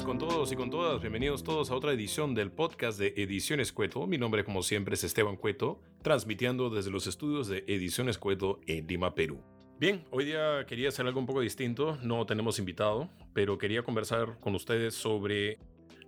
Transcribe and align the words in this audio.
con 0.00 0.16
todos 0.16 0.50
y 0.50 0.56
con 0.56 0.70
todas. 0.70 1.02
Bienvenidos 1.02 1.44
todos 1.44 1.70
a 1.70 1.74
otra 1.74 1.92
edición 1.92 2.34
del 2.34 2.50
podcast 2.50 2.98
de 2.98 3.12
Ediciones 3.14 3.74
Cueto. 3.74 4.06
Mi 4.06 4.16
nombre, 4.16 4.42
como 4.42 4.62
siempre, 4.62 4.94
es 4.94 5.04
Esteban 5.04 5.36
Cueto, 5.36 5.82
transmitiendo 6.00 6.70
desde 6.70 6.90
los 6.90 7.06
estudios 7.06 7.46
de 7.46 7.62
Ediciones 7.68 8.16
Cueto 8.16 8.58
en 8.66 8.86
Lima, 8.86 9.14
Perú. 9.14 9.44
Bien, 9.78 10.02
hoy 10.10 10.24
día 10.24 10.64
quería 10.66 10.88
hacer 10.88 11.06
algo 11.06 11.20
un 11.20 11.26
poco 11.26 11.42
distinto. 11.42 11.98
No 12.02 12.24
tenemos 12.24 12.58
invitado, 12.58 13.10
pero 13.34 13.58
quería 13.58 13.82
conversar 13.82 14.40
con 14.40 14.54
ustedes 14.54 14.94
sobre 14.94 15.58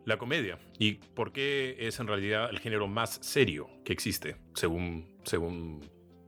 la 0.06 0.16
comedia 0.16 0.58
y 0.78 0.94
por 0.94 1.32
qué 1.32 1.76
es 1.78 2.00
en 2.00 2.06
realidad 2.06 2.48
el 2.48 2.60
género 2.60 2.88
más 2.88 3.18
serio 3.20 3.68
que 3.84 3.92
existe, 3.92 4.36
según, 4.54 5.14
según 5.24 5.82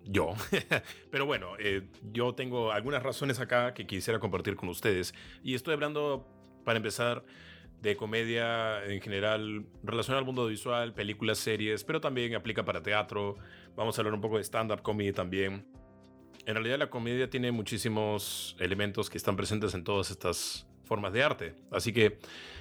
yo. 0.05 0.35
Pero 1.11 1.27
bueno, 1.27 1.53
eh, 1.59 1.89
yo 2.13 2.35
tengo 2.35 2.73
algunas 2.73 3.03
razones 3.03 3.41
acá 3.41 3.75
que 3.75 3.87
quisiera 3.87 4.19
compartir 4.19 4.57
con 4.57 4.69
ustedes. 4.69 5.15
Y 5.43 5.55
estoy 5.55 5.75
hablando, 5.75 6.27
para 6.67 6.79
empezar, 6.79 7.25
de 7.81 7.97
comedia 7.97 8.85
en 8.87 9.01
general 9.01 9.67
relacionada 9.85 10.19
al 10.19 10.27
mundo 10.27 10.47
visual, 10.47 10.95
películas, 10.95 11.39
series, 11.39 11.85
pero 11.85 12.01
también 12.01 12.35
aplica 12.35 12.65
para 12.65 12.83
teatro. 12.83 13.37
Vamos 13.77 13.97
a 13.97 14.01
hablar 14.01 14.15
un 14.15 14.21
poco 14.21 14.39
de 14.39 14.43
stand-up 14.43 14.83
comedy 14.83 15.13
también. 15.13 15.65
En 16.45 16.55
realidad 16.55 16.77
la 16.81 16.91
comedia 16.91 17.31
tiene 17.31 17.53
muchísimos 17.53 18.57
elementos 18.59 19.09
que 19.09 19.17
están 19.17 19.37
presentes 19.37 19.75
en 19.75 19.85
todas 19.85 20.11
estas 20.11 20.67
formas 20.83 21.13
de 21.13 21.23
arte. 21.23 21.55
Así 21.71 21.93
que 21.93 22.19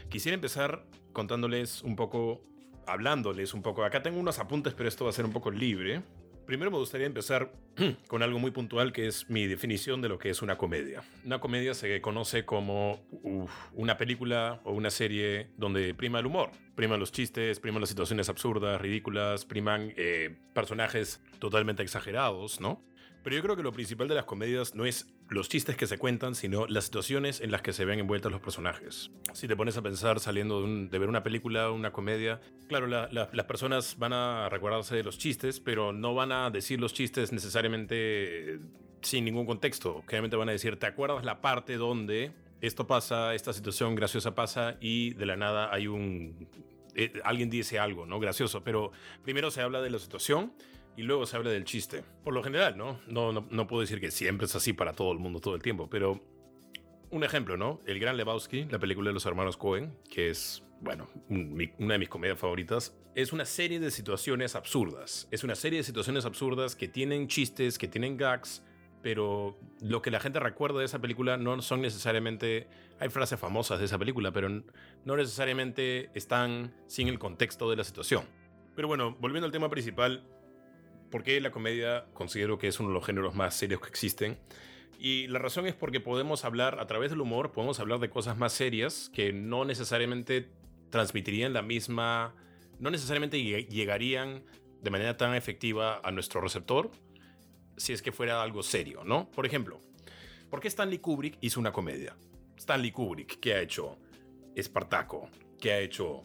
quisiera 0.08 0.36
empezar 0.36 0.86
contándoles 1.12 1.82
un 1.82 1.96
poco, 1.96 2.44
hablándoles 2.86 3.56
un 3.56 3.64
poco. 3.64 3.84
Acá 3.84 4.04
tengo 4.04 4.20
unos 4.20 4.38
apuntes, 4.38 4.76
pero 4.76 4.88
esto 4.88 5.06
va 5.06 5.10
a 5.10 5.14
ser 5.14 5.26
un 5.26 5.34
poco 5.34 5.50
libre. 5.50 6.04
Primero 6.46 6.70
me 6.70 6.78
gustaría 6.78 7.08
empezar 7.08 7.52
con 8.08 8.22
algo 8.22 8.38
muy 8.38 8.52
puntual 8.52 8.94
que 8.94 9.08
es 9.08 9.30
mi 9.30 9.48
definición 9.48 10.02
de 10.02 10.10
lo 10.10 10.20
que 10.20 10.30
es 10.30 10.42
una 10.42 10.58
comedia. 10.58 11.04
Una 11.26 11.40
comedia 11.40 11.74
se 11.74 12.00
conoce 12.02 12.46
como 12.46 13.00
una 13.74 13.98
película 13.98 14.62
o 14.64 14.74
una 14.74 14.92
serie 14.92 15.48
donde 15.58 15.94
prima 15.96 16.20
el 16.20 16.28
humor, 16.28 16.52
priman 16.76 17.00
los 17.00 17.12
chistes, 17.12 17.60
priman 17.60 17.82
las 17.82 17.90
situaciones 17.90 18.30
absurdas, 18.30 18.80
ridículas, 18.80 19.46
priman 19.46 19.94
eh, 19.98 20.36
personajes 20.54 21.20
totalmente 21.40 21.82
exagerados, 21.82 22.62
¿no? 22.62 22.82
Pero 23.26 23.38
yo 23.38 23.42
creo 23.42 23.56
que 23.56 23.64
lo 23.64 23.72
principal 23.72 24.08
de 24.08 24.14
las 24.14 24.26
comedias 24.26 24.76
no 24.76 24.86
es 24.86 25.08
los 25.30 25.50
chistes 25.50 25.76
que 25.76 25.88
se 25.88 25.98
cuentan, 25.98 26.36
sino 26.36 26.68
las 26.68 26.84
situaciones 26.84 27.42
en 27.42 27.50
las 27.50 27.64
que 27.64 27.74
se 27.74 27.84
ven 27.84 27.98
envueltos 27.98 28.32
los 28.32 28.40
personajes. 28.40 29.10
Si 29.34 29.48
te 29.48 29.56
pones 29.56 29.76
a 29.78 29.82
pensar 29.82 30.20
saliendo 30.20 30.62
de, 30.62 31.00
ver 31.00 31.10
una 31.10 31.24
película, 31.24 31.72
una 31.72 31.92
comedia, 31.92 32.40
claro, 32.68 32.86
las 32.86 33.46
personas 33.46 33.98
van 33.98 34.14
a 34.14 34.48
recordarse 34.50 34.96
de 34.96 35.04
los 35.04 35.18
chistes, 35.18 35.60
pero 35.60 35.92
no 35.92 36.14
van 36.14 36.32
a 36.32 36.52
decir 36.52 36.80
los 36.80 36.94
chistes 36.94 37.32
necesariamente 37.32 38.60
sin 39.02 39.26
ningún 39.26 39.48
contexto. 39.48 40.04
Generalmente 40.04 40.38
van 40.38 40.50
a 40.50 40.52
decir, 40.52 40.78
¿te 40.78 40.86
acuerdas 40.86 41.26
la 41.26 41.42
parte 41.42 41.78
donde 41.78 42.32
esto 42.62 42.86
pasa, 42.86 43.34
esta 43.34 43.54
situación 43.54 43.96
graciosa 43.96 44.36
pasa 44.36 44.78
y 44.80 45.16
de 45.16 45.26
la 45.26 45.36
nada 45.36 45.74
hay 45.74 45.88
un... 45.88 46.48
Eh, 46.94 47.12
alguien 47.24 47.50
dice 47.50 47.80
algo, 47.80 48.06
¿no? 48.06 48.20
Gracioso, 48.20 48.64
pero 48.64 48.92
primero 49.24 49.50
se 49.50 49.62
habla 49.62 49.82
de 49.82 49.90
la 49.90 49.98
situación 49.98 50.54
y 50.98 51.04
luego 51.04 51.26
se 51.26 51.36
habla 51.36 51.52
del 51.52 51.66
chiste. 51.66 52.04
Por 52.24 52.34
lo 52.34 52.44
general, 52.44 52.78
¿no? 52.78 53.00
No, 53.08 53.32
no, 53.32 53.68
puedo 53.68 53.82
decir 53.82 54.00
que 54.00 54.12
siempre 54.12 54.46
es 54.46 54.56
así 54.56 54.74
para 54.74 54.94
todo 54.94 55.12
el 55.12 55.20
mundo 55.20 55.40
todo 55.40 55.56
el 55.56 55.62
tiempo, 55.62 55.90
pero 55.90 56.22
un 57.10 57.24
ejemplo, 57.24 57.58
¿no? 57.58 57.82
El 57.86 58.00
Gran 58.00 58.18
Lebowski, 58.18 58.66
la 58.66 58.80
película 58.80 59.10
de 59.10 59.14
los 59.14 59.26
hermanos 59.26 59.58
Cohen, 59.58 59.98
que 60.10 60.30
es, 60.30 60.64
bueno, 60.82 61.08
una 61.30 61.94
de 61.94 62.00
mis 62.00 62.10
comedias 62.10 62.40
favoritas, 62.40 62.96
es 63.16 63.32
una 63.32 63.46
serie 63.46 63.80
de 63.80 63.92
situaciones 63.92 64.56
absurdas. 64.56 65.28
Es 65.32 65.44
una 65.44 65.56
serie 65.56 65.80
de 65.80 65.84
situaciones 65.84 66.26
absurdas 66.26 66.76
que 66.76 66.88
tienen 66.88 67.28
chistes, 67.28 67.78
que 67.78 67.88
tienen 67.88 68.18
gags, 68.18 68.64
pero 69.02 69.58
lo 69.82 70.02
que 70.02 70.12
la 70.12 70.20
gente 70.20 70.40
recuerda 70.40 70.80
de 70.80 70.86
esa 70.86 71.00
película 71.00 71.38
no 71.38 71.62
son 71.62 71.82
necesariamente... 71.82 72.68
Hay 73.00 73.10
frases 73.10 73.40
famosas 73.40 73.80
de 73.80 73.86
esa 73.86 73.98
película, 73.98 74.32
pero 74.32 74.50
no 74.50 75.16
necesariamente 75.16 76.10
están 76.14 76.74
sin 76.88 77.08
el 77.08 77.20
contexto 77.20 77.70
de 77.70 77.76
la 77.76 77.84
situación. 77.84 78.24
Pero 78.76 78.88
bueno, 78.88 79.16
volviendo 79.20 79.46
al 79.46 79.52
tema 79.52 79.70
principal, 79.70 80.24
porque 81.12 81.40
la 81.42 81.52
comedia 81.52 82.06
considero 82.14 82.58
que 82.58 82.68
es 82.68 82.80
uno 82.80 82.90
de 82.90 82.96
los 82.96 83.06
géneros 83.06 83.36
más 83.36 83.56
serios 83.56 83.82
que 83.82 83.88
existen. 83.88 84.38
Y 85.00 85.28
la 85.28 85.40
razón 85.40 85.68
es 85.68 85.74
porque 85.74 86.00
podemos 86.00 86.46
hablar, 86.46 86.80
a 86.80 86.88
través 86.88 87.12
del 87.12 87.22
humor, 87.22 87.52
podemos 87.52 87.80
hablar 87.80 88.00
de 88.00 88.10
cosas 88.10 88.38
más 88.38 88.54
serias 88.54 89.10
que 89.14 89.34
no 89.34 89.66
necesariamente 89.66 90.50
transmitirían 90.90 91.54
la 91.54 91.62
misma, 91.62 92.34
no 92.80 92.90
necesariamente 92.90 93.44
llegarían 93.44 94.44
de 94.82 94.90
manera 94.92 95.18
tan 95.18 95.36
efectiva 95.36 96.00
a 96.04 96.12
nuestro 96.12 96.42
receptor 96.42 96.92
si 97.78 97.94
es 97.94 98.02
que 98.02 98.12
fuera 98.12 98.42
algo 98.42 98.64
serio, 98.64 99.04
¿no? 99.04 99.30
Por 99.32 99.46
ejemplo, 99.46 99.82
¿por 100.50 100.60
qué 100.60 100.68
Stanley 100.68 101.00
Kubrick 101.00 101.38
hizo 101.42 101.60
una 101.60 101.74
comedia? 101.74 102.16
Stanley 102.58 102.92
Kubrick, 102.92 103.40
que 103.40 103.54
ha 103.54 103.62
hecho 103.62 103.98
Espartaco, 104.56 105.30
que 105.60 105.72
ha 105.74 105.80
hecho 105.80 106.24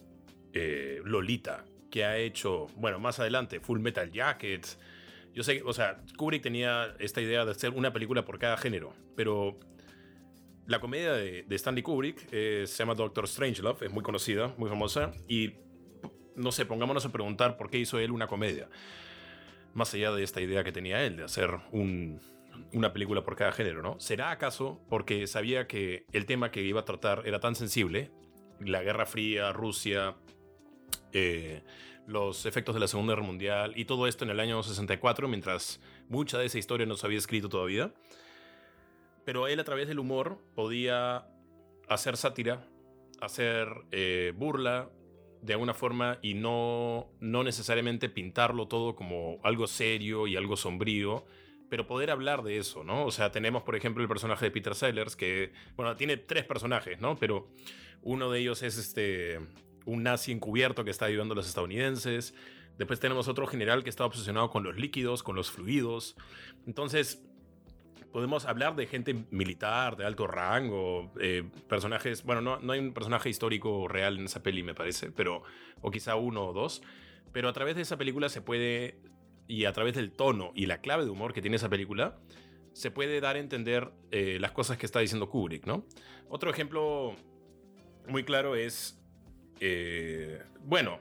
eh, 0.53 1.01
Lolita, 1.05 1.65
que 1.91 2.05
ha 2.05 2.17
hecho, 2.17 2.67
bueno, 2.77 2.99
más 2.99 3.19
adelante, 3.19 3.61
Full 3.61 3.81
Metal 3.81 4.11
Jacket. 4.11 4.67
Yo 5.35 5.43
sé, 5.43 5.63
o 5.65 5.73
sea, 5.73 6.01
Kubrick 6.17 6.43
tenía 6.43 6.95
esta 6.99 7.21
idea 7.21 7.45
de 7.45 7.51
hacer 7.53 7.71
una 7.71 7.93
película 7.93 8.25
por 8.25 8.39
cada 8.39 8.57
género, 8.57 8.95
pero 9.17 9.59
la 10.67 10.81
comedia 10.81 11.13
de, 11.13 11.45
Stanley 11.51 11.83
Kubrick 11.83 12.29
eh, 12.33 12.65
se 12.67 12.79
llama 12.79 12.95
Doctor 12.95 13.27
Strangelove, 13.27 13.87
es 13.87 13.93
muy 13.93 14.03
conocida, 14.03 14.55
muy 14.57 14.69
famosa, 14.69 15.13
y 15.29 15.55
no 16.37 16.53
sé, 16.53 16.65
pongámonos 16.65 17.05
a 17.05 17.13
preguntar 17.13 17.57
por 17.57 17.71
qué 17.71 17.79
hizo 17.79 17.99
él 17.99 18.11
una 18.11 18.27
comedia. 18.27 18.69
Más 19.75 19.93
allá 19.95 20.13
de 20.13 20.23
esta 20.23 20.41
idea 20.41 20.65
que 20.65 20.73
tenía 20.73 21.05
él 21.05 21.17
de 21.17 21.25
hacer 21.25 21.51
una 22.73 22.93
película 22.93 23.23
por 23.23 23.37
cada 23.37 23.53
género, 23.53 23.83
¿no? 23.83 24.01
¿Será 24.01 24.31
acaso 24.31 24.81
porque 24.89 25.27
sabía 25.27 25.67
que 25.67 26.05
el 26.13 26.27
tema 26.27 26.51
que 26.51 26.63
iba 26.63 26.81
a 26.81 26.85
tratar 26.85 27.23
era 27.27 27.41
tan 27.41 27.55
sensible? 27.55 28.11
La 28.59 28.83
Guerra 28.83 29.07
Fría, 29.07 29.53
Rusia, 29.53 30.17
eh, 31.13 31.63
los 32.07 32.47
efectos 32.47 32.75
de 32.75 32.81
la 32.81 32.89
Segunda 32.89 33.15
Guerra 33.15 33.27
Mundial 33.27 33.73
y 33.77 33.85
todo 33.85 34.07
esto 34.07 34.25
en 34.25 34.31
el 34.31 34.41
año 34.41 34.63
64, 34.63 35.29
mientras 35.29 35.81
mucha 36.09 36.39
de 36.39 36.47
esa 36.47 36.59
historia 36.59 36.87
no 36.87 36.97
se 36.97 37.07
había 37.07 37.19
escrito 37.19 37.49
todavía. 37.49 37.93
Pero 39.25 39.47
él 39.47 39.61
a 39.61 39.65
través 39.65 39.87
del 39.87 39.99
humor 39.99 40.39
podía 40.55 41.27
hacer 41.89 42.17
sátira, 42.17 42.67
hacer 43.21 43.69
eh, 43.91 44.33
burla 44.35 44.91
de 45.43 45.53
alguna 45.55 45.75
forma 45.75 46.19
y 46.23 46.35
no, 46.35 47.11
no 47.21 47.45
necesariamente 47.45 48.09
pintarlo 48.09 48.69
todo 48.69 48.95
como 48.95 49.41
algo 49.43 49.67
serio 49.67 50.27
y 50.27 50.37
algo 50.37 50.57
sombrío, 50.57 51.25
pero 51.69 51.87
poder 51.87 52.11
hablar 52.11 52.43
de 52.43 52.59
eso, 52.59 52.85
¿no? 52.85 53.05
O 53.05 53.11
sea, 53.11 53.31
tenemos, 53.31 53.63
por 53.63 53.77
ejemplo, 53.77 54.03
el 54.03 54.09
personaje 54.09 54.47
de 54.47 54.51
Peter 54.51 54.75
Sellers, 54.75 55.17
que, 55.17 55.53
bueno, 55.77 55.97
tiene 55.97 56.17
tres 56.17 56.45
personajes, 56.45 57.01
¿no? 57.01 57.17
Pero 57.17 57.49
uno 58.03 58.31
de 58.31 58.41
ellos 58.41 58.63
es 58.63 58.77
este 58.77 59.39
un 59.87 60.03
nazi 60.03 60.33
encubierto 60.33 60.85
que 60.85 60.91
está 60.91 61.07
ayudando 61.07 61.33
a 61.33 61.37
los 61.37 61.49
estadounidenses. 61.49 62.35
Después 62.79 63.01
tenemos 63.01 63.29
otro 63.29 63.47
general 63.47 63.85
que 63.85 63.91
está 63.91 64.05
obsesionado 64.05 64.51
con 64.51 64.65
los 64.65 64.77
líquidos, 64.77 65.23
con 65.23 65.37
los 65.37 65.51
fluidos. 65.51 66.17
Entonces, 66.67 67.23
podemos 68.13 68.45
hablar 68.47 68.77
de 68.77 68.87
gente 68.87 69.25
militar, 69.31 69.97
de 69.97 70.05
alto 70.05 70.27
rango, 70.27 71.13
eh, 71.21 71.45
personajes, 71.69 72.25
bueno, 72.25 72.41
no, 72.41 72.59
no 72.61 72.73
hay 72.73 72.81
un 72.81 72.93
personaje 72.93 73.29
histórico 73.29 73.87
real 73.89 74.19
en 74.19 74.25
esa 74.25 74.43
peli, 74.43 74.63
me 74.63 74.75
parece, 74.75 75.11
pero, 75.11 75.43
o 75.81 75.91
quizá 75.91 76.17
uno 76.17 76.47
o 76.47 76.53
dos, 76.53 76.83
pero 77.33 77.49
a 77.49 77.53
través 77.53 77.77
de 77.77 77.83
esa 77.83 77.97
película 77.97 78.29
se 78.29 78.43
puede, 78.43 79.01
y 79.47 79.65
a 79.65 79.73
través 79.73 79.95
del 79.95 80.13
tono 80.13 80.53
y 80.55 80.67
la 80.67 80.81
clave 80.81 81.05
de 81.05 81.11
humor 81.11 81.33
que 81.33 81.41
tiene 81.41 81.57
esa 81.57 81.69
película, 81.69 82.19
se 82.73 82.91
puede 82.91 83.21
dar 83.21 83.37
a 83.37 83.39
entender 83.39 83.91
eh, 84.11 84.39
las 84.41 84.53
cosas 84.53 84.79
que 84.79 84.87
está 84.87 85.01
diciendo 85.01 85.29
Kubrick, 85.29 85.67
¿no? 85.67 85.87
Otro 86.29 86.51
ejemplo 86.51 87.17
muy 88.09 88.25
claro 88.25 88.55
es 88.55 89.00
eh, 89.61 90.43
bueno, 90.65 90.99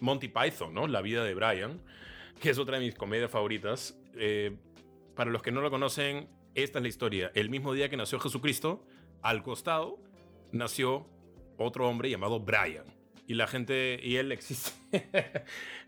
Monty 0.00 0.28
Python, 0.28 0.74
¿no? 0.74 0.86
La 0.86 1.02
vida 1.02 1.24
de 1.24 1.34
Brian, 1.34 1.80
que 2.40 2.50
es 2.50 2.58
otra 2.58 2.78
de 2.78 2.86
mis 2.86 2.94
comedias 2.94 3.30
favoritas. 3.30 3.96
Eh, 4.16 4.56
para 5.14 5.30
los 5.30 5.42
que 5.42 5.52
no 5.52 5.60
lo 5.60 5.70
conocen, 5.70 6.28
esta 6.54 6.78
es 6.78 6.82
la 6.82 6.88
historia. 6.88 7.30
El 7.34 7.50
mismo 7.50 7.74
día 7.74 7.88
que 7.88 7.96
nació 7.96 8.18
Jesucristo, 8.18 8.84
al 9.22 9.42
costado 9.42 9.98
nació 10.52 11.06
otro 11.58 11.88
hombre 11.88 12.10
llamado 12.10 12.40
Brian. 12.40 12.84
Y 13.26 13.34
la 13.34 13.46
gente, 13.46 14.00
y 14.02 14.16
él 14.16 14.32
existe. 14.32 14.72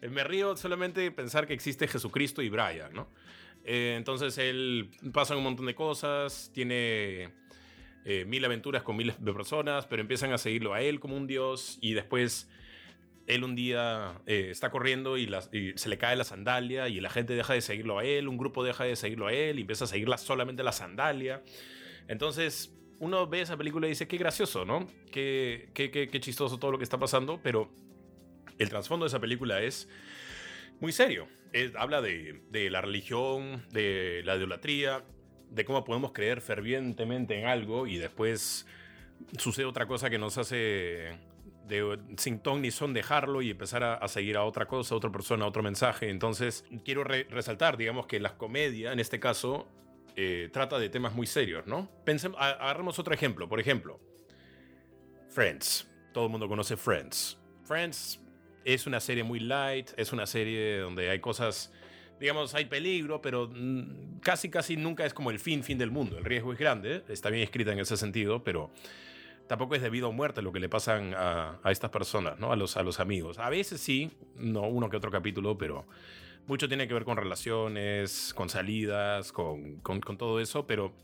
Me 0.08 0.22
río 0.22 0.56
solamente 0.56 1.10
pensar 1.10 1.46
que 1.46 1.54
existe 1.54 1.88
Jesucristo 1.88 2.42
y 2.42 2.48
Brian, 2.50 2.92
¿no? 2.92 3.08
Eh, 3.64 3.94
entonces 3.96 4.38
él 4.38 4.90
pasa 5.12 5.36
un 5.36 5.42
montón 5.42 5.66
de 5.66 5.74
cosas, 5.74 6.50
tiene 6.52 7.32
eh, 8.04 8.24
mil 8.24 8.44
aventuras 8.44 8.82
con 8.82 8.96
miles 8.96 9.22
de 9.24 9.32
personas, 9.32 9.86
pero 9.86 10.02
empiezan 10.02 10.32
a 10.32 10.38
seguirlo 10.38 10.74
a 10.74 10.82
él 10.82 10.98
como 10.98 11.16
un 11.16 11.26
dios 11.26 11.78
y 11.80 11.94
después 11.94 12.48
él 13.28 13.44
un 13.44 13.54
día 13.54 14.20
eh, 14.26 14.48
está 14.50 14.70
corriendo 14.70 15.16
y, 15.16 15.30
se 15.76 15.88
le 15.88 15.98
cae 15.98 16.16
la 16.16 16.24
sandalia 16.24 16.88
y 16.88 17.00
la 17.00 17.10
gente 17.10 17.34
deja 17.34 17.54
de 17.54 17.60
seguirlo 17.60 17.98
a 17.98 18.04
él, 18.04 18.26
un 18.26 18.38
grupo 18.38 18.64
deja 18.64 18.84
de 18.84 18.96
seguirlo 18.96 19.28
a 19.28 19.32
él 19.32 19.58
y 19.58 19.62
empieza 19.62 19.84
a 19.84 19.86
seguirla 19.86 20.18
solamente 20.18 20.62
la 20.64 20.72
sandalia. 20.72 21.42
Entonces 22.08 22.76
uno 22.98 23.26
ve 23.28 23.42
esa 23.42 23.56
película 23.56 23.86
y 23.86 23.90
dice, 23.90 24.08
qué 24.08 24.16
gracioso, 24.16 24.64
¿no? 24.64 24.88
Qué, 25.10 25.70
qué, 25.74 25.90
qué, 25.90 26.20
chistoso 26.20 26.58
todo 26.58 26.72
lo 26.72 26.78
que 26.78 26.84
está 26.84 26.98
pasando, 26.98 27.40
pero 27.42 27.70
el 28.58 28.68
trasfondo 28.68 29.04
de 29.04 29.08
esa 29.08 29.20
película 29.20 29.62
es 29.62 29.88
muy 30.80 30.92
serio. 30.92 31.28
habla 31.76 32.00
de, 32.00 32.42
de, 32.50 32.70
la 32.70 32.80
religión, 32.80 33.64
de 33.70 34.22
la 34.24 34.36
idolatría, 34.36 35.04
de 35.52 35.64
cómo 35.64 35.84
podemos 35.84 36.12
creer 36.12 36.40
fervientemente 36.40 37.38
en 37.38 37.46
algo 37.46 37.86
y 37.86 37.98
después 37.98 38.66
sucede 39.38 39.66
otra 39.66 39.86
cosa 39.86 40.10
que 40.10 40.18
nos 40.18 40.38
hace 40.38 41.18
de, 41.66 41.98
sin 42.16 42.40
ton 42.40 42.62
ni 42.62 42.70
son 42.70 42.92
dejarlo 42.92 43.42
y 43.42 43.50
empezar 43.50 43.84
a, 43.84 44.08
seguir 44.08 44.36
a 44.36 44.44
otra 44.44 44.66
cosa, 44.66 44.94
a 44.94 44.98
otra 44.98 45.10
persona, 45.10 45.44
a 45.44 45.48
otro 45.48 45.62
mensaje. 45.62 46.10
Entonces, 46.10 46.64
quiero 46.84 47.04
resaltar, 47.04 47.76
digamos, 47.76 48.06
que 48.06 48.20
la 48.20 48.36
comedia, 48.36 48.92
en 48.92 49.00
este 49.00 49.20
caso, 49.20 49.68
eh, 50.16 50.50
trata 50.52 50.78
de 50.78 50.88
temas 50.88 51.14
muy 51.14 51.26
serios, 51.26 51.66
¿no? 51.66 51.88
Pensemos, 52.04 52.38
otro 52.98 53.14
ejemplo. 53.14 53.48
Por 53.48 53.60
ejemplo, 53.60 54.00
Friends. 55.28 55.88
Todo 56.12 56.26
el 56.26 56.30
mundo 56.30 56.48
conoce 56.48 56.76
Friends. 56.76 57.38
Friends 57.64 58.20
es 58.64 58.86
una 58.86 59.00
serie 59.00 59.24
muy 59.24 59.40
light, 59.40 59.90
es 59.96 60.12
una 60.12 60.26
serie 60.26 60.78
donde 60.78 61.08
hay 61.10 61.20
cosas, 61.20 61.72
digamos, 62.22 62.54
hay 62.54 62.66
peligro, 62.66 63.20
pero 63.20 63.50
mm, 63.52 64.20
casi, 64.20 64.48
casi 64.48 64.76
nunca 64.76 65.04
es 65.04 65.12
como 65.12 65.32
el 65.32 65.40
fin, 65.40 65.64
fin 65.64 65.76
del 65.76 65.90
mundo. 65.90 66.16
El 66.16 66.24
riesgo 66.24 66.52
es 66.52 66.58
grande, 66.58 67.02
está 67.08 67.30
bien 67.30 67.42
escrita 67.42 67.72
en 67.72 67.80
ese 67.80 67.96
sentido, 67.96 68.44
pero 68.44 68.70
tampoco 69.48 69.74
es 69.74 69.82
debido 69.82 70.06
a 70.06 70.12
muerte 70.12 70.40
lo 70.40 70.52
que 70.52 70.60
le 70.60 70.68
pasan 70.68 71.14
a, 71.16 71.58
estas 71.64 71.90
personas, 71.90 72.38
¿no? 72.38 72.52
A 72.52 72.56
los, 72.56 72.76
a 72.76 72.84
los 72.84 73.00
amigos. 73.00 73.40
A 73.40 73.50
veces 73.50 73.80
sí, 73.80 74.12
no 74.36 74.62
uno 74.68 74.88
que 74.88 74.96
otro 74.96 75.10
capítulo, 75.10 75.58
pero 75.58 75.84
mucho 76.46 76.68
tiene 76.68 76.86
que 76.86 76.94
ver 76.94 77.04
con 77.04 77.16
relaciones, 77.16 78.32
con 78.36 78.48
salidas, 78.48 79.32
con, 79.32 79.80
con, 79.80 80.00
con 80.00 80.16
todo 80.16 80.38
eso, 80.38 80.64
pero 80.64 80.94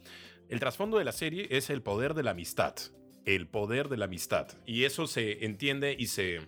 el 0.49 0.61
trasfondo 0.61 0.99
de 0.99 1.05
la 1.05 1.12
serie 1.12 1.49
es 1.50 1.69
el 1.69 1.82
poder 1.82 2.15
de 2.15 2.23
la 2.23 2.31
amistad. 2.31 2.76
El 3.25 3.49
poder 3.49 3.88
de 3.88 3.97
la 3.97 4.05
amistad. 4.05 4.47
Y 4.67 4.85
eso 4.85 5.09
se 5.09 5.44
entiende 5.44 5.97
y 5.99 6.06
se, 6.06 6.43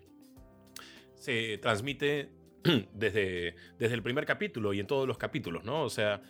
se 1.17 1.59
transmite 1.59 2.31
desde, 2.95 3.55
desde 3.79 3.95
el 3.95 4.03
primer 4.03 4.27
capítulo 4.27 4.73
y 4.73 4.81
en 4.81 4.87
todos 4.87 5.07
los 5.07 5.19
capítulos, 5.19 5.65
¿no? 5.65 5.83
O 5.83 5.91
sea, 5.91 6.23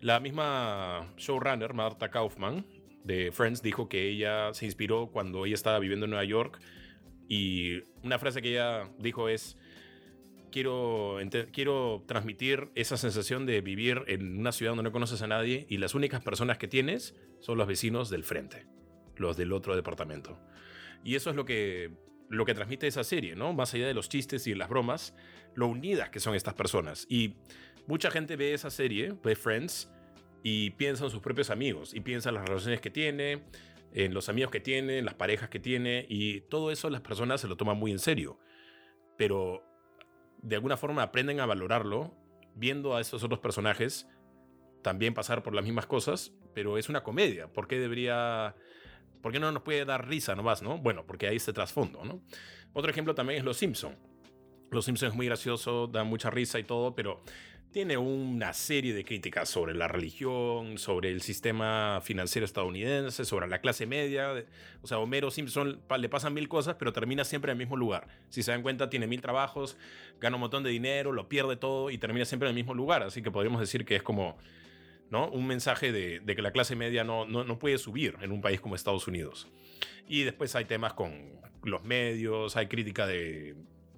la 0.00 0.20
misma 0.20 1.12
showrunner, 1.16 1.74
Marta 1.74 2.10
Kaufman, 2.10 2.66
de 3.04 3.32
Friends, 3.32 3.62
dijo 3.62 3.88
que 3.88 4.08
ella 4.08 4.52
se 4.54 4.66
inspiró 4.66 5.08
cuando 5.08 5.46
ella 5.46 5.54
estaba 5.54 5.78
viviendo 5.78 6.04
en 6.04 6.10
Nueva 6.10 6.24
York 6.24 6.60
y 7.28 7.82
una 8.02 8.18
frase 8.18 8.42
que 8.42 8.50
ella 8.50 8.90
dijo 8.98 9.28
es, 9.28 9.56
quiero, 10.50 11.18
quiero 11.52 12.02
transmitir 12.06 12.70
esa 12.74 12.96
sensación 12.96 13.46
de 13.46 13.60
vivir 13.60 14.02
en 14.08 14.38
una 14.38 14.52
ciudad 14.52 14.72
donde 14.72 14.84
no 14.84 14.92
conoces 14.92 15.22
a 15.22 15.26
nadie 15.26 15.66
y 15.68 15.78
las 15.78 15.94
únicas 15.94 16.22
personas 16.22 16.58
que 16.58 16.68
tienes 16.68 17.14
son 17.40 17.56
los 17.56 17.66
vecinos 17.66 18.10
del 18.10 18.24
frente, 18.24 18.66
los 19.16 19.36
del 19.36 19.52
otro 19.52 19.76
departamento. 19.76 20.38
Y 21.04 21.14
eso 21.14 21.30
es 21.30 21.36
lo 21.36 21.44
que, 21.44 21.92
lo 22.30 22.46
que 22.46 22.54
transmite 22.54 22.86
esa 22.86 23.04
serie, 23.04 23.36
¿no? 23.36 23.52
Más 23.52 23.74
allá 23.74 23.86
de 23.86 23.92
los 23.92 24.08
chistes 24.08 24.46
y 24.46 24.54
las 24.54 24.70
bromas, 24.70 25.14
lo 25.54 25.66
unidas 25.66 26.08
que 26.08 26.20
son 26.20 26.34
estas 26.34 26.54
personas. 26.54 27.06
Y 27.10 27.34
mucha 27.86 28.10
gente 28.10 28.36
ve 28.36 28.54
esa 28.54 28.70
serie, 28.70 29.14
ve 29.22 29.36
Friends, 29.36 29.90
y 30.42 30.70
piensa 30.70 31.04
en 31.04 31.10
sus 31.10 31.20
propios 31.20 31.50
amigos 31.50 31.94
y 31.94 32.00
piensa 32.00 32.30
en 32.30 32.36
las 32.36 32.48
relaciones 32.48 32.80
que 32.80 32.90
tiene, 32.90 33.42
en 33.92 34.14
los 34.14 34.28
amigos 34.28 34.50
que 34.50 34.60
tiene, 34.60 34.98
en 34.98 35.04
las 35.04 35.14
parejas 35.14 35.48
que 35.48 35.60
tiene 35.60 36.06
y 36.08 36.42
todo 36.42 36.70
eso 36.70 36.88
las 36.90 37.00
personas 37.00 37.40
se 37.40 37.48
lo 37.48 37.56
toman 37.56 37.76
muy 37.76 37.90
en 37.92 37.98
serio. 37.98 38.38
Pero 39.16 39.62
de 40.42 40.56
alguna 40.56 40.76
forma 40.76 41.02
aprenden 41.02 41.40
a 41.40 41.46
valorarlo 41.46 42.14
viendo 42.54 42.96
a 42.96 43.00
esos 43.00 43.22
otros 43.22 43.40
personajes 43.40 44.08
también 44.82 45.12
pasar 45.12 45.42
por 45.42 45.54
las 45.54 45.64
mismas 45.64 45.86
cosas, 45.86 46.32
pero 46.54 46.78
es 46.78 46.88
una 46.88 47.02
comedia. 47.02 47.52
¿Por 47.52 47.68
qué 47.68 47.78
debería... 47.78 48.54
¿Por 49.20 49.32
qué 49.32 49.40
no 49.40 49.50
nos 49.52 49.62
puede 49.62 49.84
dar 49.84 50.08
risa 50.08 50.34
nomás, 50.34 50.62
no? 50.62 50.78
Bueno, 50.78 51.04
porque 51.06 51.26
hay 51.26 51.36
este 51.36 51.52
trasfondo, 51.52 52.04
¿no? 52.04 52.22
Otro 52.72 52.90
ejemplo 52.90 53.14
también 53.14 53.38
es 53.38 53.44
Los 53.44 53.56
Simpson. 53.56 53.96
Los 54.70 54.84
Simpson 54.84 55.08
es 55.08 55.14
muy 55.14 55.26
gracioso, 55.26 55.86
da 55.88 56.04
mucha 56.04 56.30
risa 56.30 56.58
y 56.58 56.64
todo, 56.64 56.94
pero 56.94 57.22
tiene 57.72 57.96
una 57.96 58.52
serie 58.52 58.92
de 58.94 59.04
críticas 59.04 59.48
sobre 59.48 59.74
la 59.74 59.86
religión, 59.86 60.76
sobre 60.76 61.10
el 61.10 61.22
sistema 61.22 62.00
financiero 62.02 62.44
estadounidense, 62.44 63.24
sobre 63.24 63.46
la 63.46 63.60
clase 63.60 63.86
media. 63.86 64.32
O 64.82 64.86
sea, 64.88 64.98
Homero 64.98 65.30
Simpson 65.30 65.80
le 65.98 66.08
pasan 66.08 66.34
mil 66.34 66.48
cosas, 66.48 66.76
pero 66.78 66.92
termina 66.92 67.24
siempre 67.24 67.52
en 67.52 67.58
el 67.58 67.64
mismo 67.64 67.76
lugar. 67.76 68.08
Si 68.28 68.42
se 68.42 68.50
dan 68.50 68.62
cuenta, 68.62 68.90
tiene 68.90 69.06
mil 69.06 69.20
trabajos, 69.20 69.76
gana 70.20 70.36
un 70.36 70.40
montón 70.40 70.64
de 70.64 70.70
dinero, 70.70 71.12
lo 71.12 71.28
pierde 71.28 71.56
todo 71.56 71.90
y 71.90 71.98
termina 71.98 72.24
siempre 72.24 72.48
en 72.48 72.56
el 72.56 72.56
mismo 72.56 72.74
lugar. 72.74 73.04
Así 73.04 73.22
que 73.22 73.30
podríamos 73.30 73.60
decir 73.60 73.84
que 73.84 73.96
es 73.96 74.02
como 74.02 74.36
¿no? 75.10 75.28
un 75.28 75.46
mensaje 75.46 75.92
de, 75.92 76.22
que 76.24 76.42
la 76.42 76.52
clase 76.52 76.76
media 76.76 77.04
no, 77.04 77.58
puede 77.58 77.78
subir 77.78 78.16
en 78.20 78.32
un 78.32 78.40
país 78.40 78.60
como 78.60 78.74
Estados 78.74 79.06
Unidos. 79.06 79.48
Y 80.06 80.22
después 80.22 80.54
hay 80.56 80.64
temas 80.64 80.94
con 80.94 81.40
los 81.62 81.84
medios, 81.84 82.56
hay 82.56 82.66
crítica 82.66 83.06
de 83.06 83.54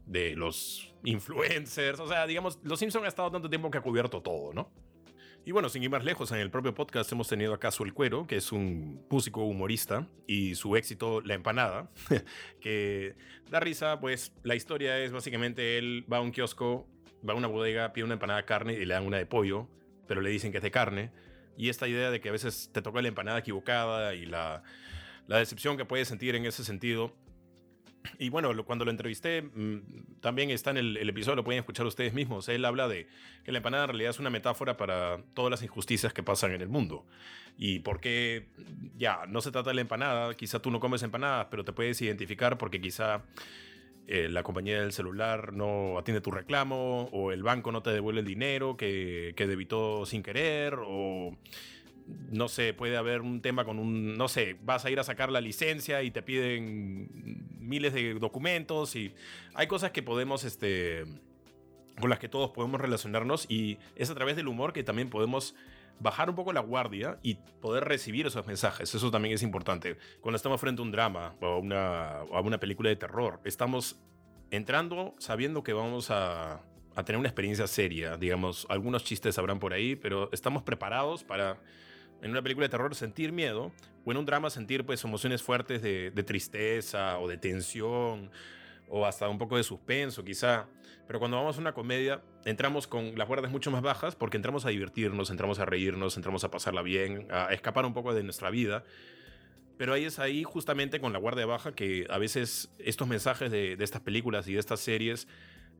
de 0.06 0.36
los 0.36 0.92
influencers. 1.04 2.00
O 2.00 2.06
sea, 2.06 2.26
digamos, 2.26 2.58
Los 2.62 2.78
Simpson 2.78 3.04
ha 3.04 3.08
estado 3.08 3.30
tanto 3.30 3.48
tiempo 3.48 3.70
que 3.70 3.78
ha 3.78 3.82
cubierto 3.82 4.20
todo, 4.20 4.52
¿no? 4.52 4.70
Y 5.44 5.50
bueno, 5.50 5.68
sin 5.68 5.82
ir 5.82 5.90
más 5.90 6.04
lejos, 6.04 6.30
en 6.30 6.38
el 6.38 6.50
propio 6.50 6.72
podcast 6.72 7.10
hemos 7.10 7.26
tenido 7.26 7.52
acaso 7.52 7.82
el 7.82 7.92
Cuero, 7.92 8.28
que 8.28 8.36
es 8.36 8.52
un 8.52 9.04
músico 9.10 9.42
humorista, 9.42 10.06
y 10.28 10.54
su 10.54 10.76
éxito, 10.76 11.20
La 11.20 11.34
Empanada, 11.34 11.90
que 12.60 13.16
da 13.50 13.58
risa, 13.58 13.98
pues 13.98 14.32
la 14.44 14.54
historia 14.54 15.00
es 15.00 15.10
básicamente 15.10 15.78
él 15.78 16.06
va 16.10 16.18
a 16.18 16.20
un 16.20 16.30
kiosco, 16.30 16.86
va 17.28 17.32
a 17.32 17.36
una 17.36 17.48
bodega, 17.48 17.92
pide 17.92 18.04
una 18.04 18.14
empanada 18.14 18.40
de 18.40 18.44
carne 18.46 18.74
y 18.74 18.84
le 18.84 18.94
dan 18.94 19.04
una 19.04 19.16
de 19.16 19.26
pollo, 19.26 19.68
pero 20.12 20.20
le 20.20 20.28
dicen 20.28 20.52
que 20.52 20.58
es 20.58 20.62
de 20.62 20.70
carne. 20.70 21.10
Y 21.56 21.70
esta 21.70 21.88
idea 21.88 22.10
de 22.10 22.20
que 22.20 22.28
a 22.28 22.32
veces 22.32 22.68
te 22.70 22.82
toca 22.82 23.00
la 23.00 23.08
empanada 23.08 23.38
equivocada 23.38 24.14
y 24.14 24.26
la, 24.26 24.62
la 25.26 25.38
decepción 25.38 25.78
que 25.78 25.86
puedes 25.86 26.06
sentir 26.06 26.34
en 26.34 26.44
ese 26.44 26.64
sentido 26.64 27.14
y 28.18 28.28
bueno, 28.28 28.64
cuando 28.64 28.84
lo 28.84 28.90
entrevisté, 28.90 29.42
mm, 29.42 30.20
también 30.20 30.50
está 30.50 30.70
en 30.70 30.76
el, 30.78 31.08
episodio, 31.08 31.36
lo 31.36 31.44
pueden 31.44 31.60
escuchar 31.60 31.86
ustedes 31.86 32.12
mismos. 32.12 32.48
Él 32.48 32.64
habla 32.64 32.88
de 32.88 33.08
que 33.44 33.52
la 33.52 33.58
empanada 33.58 33.84
en 33.84 33.88
realidad 33.90 34.10
es 34.10 34.18
una 34.18 34.30
metáfora 34.30 34.76
para 34.76 35.22
todas 35.34 35.50
las 35.50 35.62
injusticias 35.62 36.12
que 36.12 36.22
pasan 36.22 36.52
en 36.52 36.60
el 36.60 36.68
mundo. 36.68 37.06
Y 37.56 37.80
porque, 37.80 38.48
ya, 38.96 39.26
no 39.28 39.40
se 39.40 39.50
trata 39.50 39.70
de 39.70 39.74
la 39.74 39.82
empanada, 39.82 40.34
quizá 40.34 40.60
tú 40.60 40.70
no 40.70 40.80
comes 40.80 41.02
empanadas, 41.02 41.46
pero 41.50 41.64
te 41.64 41.72
puedes 41.72 42.00
identificar 42.02 42.58
porque 42.58 42.80
quizá 42.80 43.22
eh, 44.08 44.28
la 44.28 44.42
compañía 44.42 44.80
del 44.80 44.92
celular 44.92 45.52
no 45.52 45.98
atiende 45.98 46.20
tu 46.20 46.30
reclamo, 46.30 47.08
o 47.12 47.32
el 47.32 47.42
banco 47.42 47.72
no 47.72 47.82
te 47.82 47.90
devuelve 47.90 48.20
el 48.20 48.26
dinero 48.26 48.76
que, 48.76 49.32
que 49.36 49.46
debitó 49.46 50.06
sin 50.06 50.22
querer, 50.22 50.76
o 50.84 51.36
no 52.30 52.48
sé, 52.48 52.74
puede 52.74 52.96
haber 52.96 53.20
un 53.20 53.40
tema 53.40 53.64
con 53.64 53.78
un, 53.78 54.16
no 54.16 54.28
sé, 54.28 54.56
vas 54.64 54.84
a 54.84 54.90
ir 54.90 54.98
a 54.98 55.04
sacar 55.04 55.30
la 55.30 55.40
licencia 55.40 56.02
y 56.02 56.10
te 56.10 56.22
piden 56.22 57.46
miles 57.58 57.92
de 57.94 58.14
documentos 58.14 58.96
y 58.96 59.14
hay 59.54 59.66
cosas 59.66 59.92
que 59.92 60.02
podemos, 60.02 60.44
este, 60.44 61.04
con 62.00 62.10
las 62.10 62.18
que 62.18 62.28
todos 62.28 62.50
podemos 62.50 62.80
relacionarnos 62.80 63.46
y 63.48 63.78
es 63.96 64.10
a 64.10 64.14
través 64.14 64.36
del 64.36 64.48
humor 64.48 64.72
que 64.72 64.82
también 64.82 65.10
podemos 65.10 65.54
bajar 66.00 66.28
un 66.28 66.36
poco 66.36 66.52
la 66.52 66.60
guardia 66.60 67.18
y 67.22 67.34
poder 67.60 67.84
recibir 67.84 68.26
esos 68.26 68.46
mensajes. 68.46 68.94
Eso 68.94 69.10
también 69.10 69.34
es 69.34 69.42
importante. 69.42 69.96
Cuando 70.20 70.36
estamos 70.36 70.60
frente 70.60 70.80
a 70.80 70.84
un 70.84 70.90
drama 70.90 71.34
o 71.40 71.46
a 71.46 71.58
una, 71.58 72.18
a 72.20 72.40
una 72.40 72.58
película 72.58 72.88
de 72.88 72.96
terror, 72.96 73.40
estamos 73.44 74.00
entrando 74.50 75.14
sabiendo 75.18 75.62
que 75.62 75.72
vamos 75.72 76.10
a, 76.10 76.62
a 76.94 77.04
tener 77.04 77.18
una 77.18 77.28
experiencia 77.28 77.66
seria. 77.66 78.16
Digamos, 78.16 78.66
algunos 78.68 79.04
chistes 79.04 79.38
habrán 79.38 79.58
por 79.58 79.72
ahí, 79.72 79.96
pero 79.96 80.28
estamos 80.32 80.62
preparados 80.62 81.24
para 81.24 81.58
en 82.22 82.30
una 82.30 82.42
película 82.42 82.66
de 82.66 82.70
terror 82.70 82.94
sentir 82.94 83.32
miedo 83.32 83.72
o 84.04 84.10
en 84.12 84.16
un 84.16 84.24
drama 84.24 84.48
sentir 84.48 84.86
pues 84.86 85.02
emociones 85.04 85.42
fuertes 85.42 85.82
de, 85.82 86.10
tristeza 86.24 87.18
o 87.18 87.28
de 87.28 87.36
tensión 87.36 88.30
o 88.88 89.04
hasta 89.04 89.28
un 89.28 89.38
poco 89.38 89.56
de 89.56 89.62
suspenso 89.62 90.24
quizá. 90.24 90.66
Pero 91.06 91.18
cuando 91.18 91.36
vamos 91.36 91.58
a 91.58 91.60
una 91.60 91.74
comedia 91.74 92.22
entramos 92.44 92.86
con 92.86 93.16
las 93.18 93.28
guardias 93.28 93.52
mucho 93.52 93.70
más 93.70 93.82
bajas 93.82 94.16
porque 94.16 94.36
entramos 94.36 94.64
a 94.64 94.70
divertirnos, 94.70 95.30
entramos 95.30 95.58
a 95.58 95.64
reírnos, 95.64 96.16
entramos 96.16 96.44
a 96.44 96.50
pasarla 96.50 96.82
bien, 96.82 97.26
a 97.30 97.52
escapar 97.52 97.84
un 97.84 97.94
poco 97.94 98.14
de 98.14 98.22
nuestra 98.22 98.50
vida. 98.50 98.84
Pero 99.78 99.94
ahí 99.94 100.04
es 100.04 100.18
ahí 100.18 100.44
justamente 100.44 101.00
con 101.00 101.12
la 101.12 101.18
guardia 101.18 101.46
baja 101.46 101.74
que 101.74 102.06
a 102.08 102.18
veces 102.18 102.70
estos 102.78 103.08
mensajes 103.08 103.50
de, 103.50 103.76
estas 103.80 104.02
películas 104.02 104.46
y 104.46 104.54
de 104.54 104.60
estas 104.60 104.80
series 104.80 105.26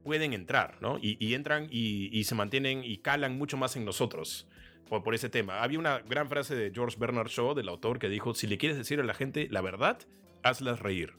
pueden 0.03 0.33
entrar, 0.33 0.79
¿no? 0.81 0.99
Y, 1.01 1.35
entran 1.35 1.69
y, 1.71 2.25
se 2.25 2.35
mantienen 2.35 2.83
y 2.83 2.99
calan 2.99 3.39
mucho 3.39 3.57
más 3.57 3.77
en 3.77 3.85
nosotros 3.85 4.49
por, 4.89 5.15
ese 5.15 5.29
tema. 5.29 5.63
Había 5.63 5.79
una 5.79 6.01
gran 6.01 6.29
frase 6.29 6.57
de 6.57 6.73
George 6.75 6.97
Bernard 6.99 7.29
Shaw, 7.29 7.55
del 7.55 7.69
autor, 7.69 7.99
que 7.99 8.09
dijo, 8.09 8.35
si 8.35 8.47
le 8.47 8.59
quieres 8.59 8.77
decir 8.77 8.99
a 8.99 9.05
la 9.05 9.15
gente 9.15 9.47
la 9.51 9.61
verdad, 9.61 9.99
hazlas 10.43 10.81
reír, 10.81 11.15